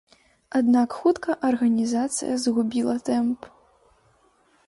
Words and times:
Аднак 0.59 0.95
хутка 1.01 1.33
арганізацыя 1.49 2.33
згубіла 2.45 2.95
тэмп. 3.09 3.39